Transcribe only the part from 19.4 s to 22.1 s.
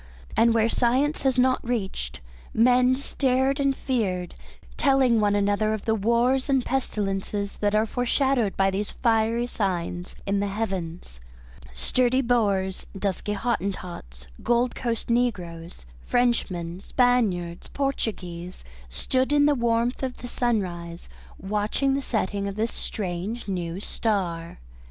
the warmth of the sunrise watching the